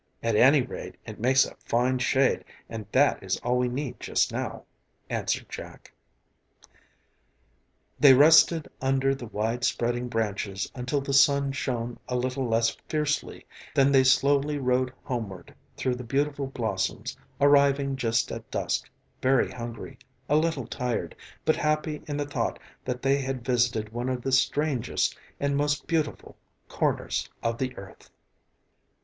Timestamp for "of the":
24.09-24.31, 27.43-27.77